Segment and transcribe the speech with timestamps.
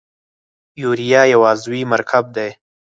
[0.81, 2.49] یوریا یو عضوي مرکب دی.